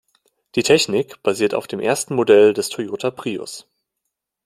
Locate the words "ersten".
1.79-2.15